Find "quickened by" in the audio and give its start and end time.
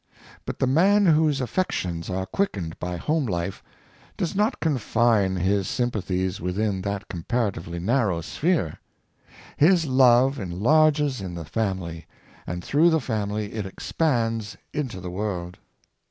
2.25-2.97